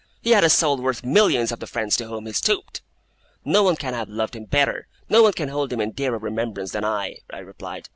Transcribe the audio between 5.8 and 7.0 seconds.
dearer remembrance than